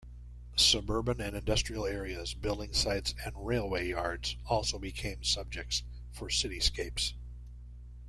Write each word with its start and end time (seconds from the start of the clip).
Suburban 0.55 1.21
and 1.21 1.35
industrial 1.37 1.85
areas, 1.85 2.33
building 2.33 2.73
sites 2.73 3.13
and 3.23 3.33
railway 3.37 3.87
yards 3.89 4.35
also 4.47 4.79
became 4.79 5.23
subjects 5.23 5.83
for 6.11 6.27
cityscapes. 6.29 7.13